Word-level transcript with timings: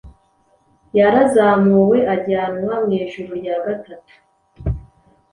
Yarazamuwe 0.99 1.97
ajyanwa 2.13 2.73
mu 2.83 2.91
ijuru 3.01 3.31
rya 3.41 3.55
gatatu,” 3.65 4.13